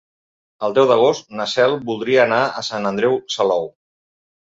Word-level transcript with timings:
El 0.67 0.71
deu 0.77 0.85
d'agost 0.91 1.27
na 1.39 1.45
Cel 1.51 1.75
voldria 1.89 2.23
anar 2.23 2.39
a 2.61 2.65
Sant 2.71 2.91
Andreu 2.93 3.19
Salou. 3.37 3.69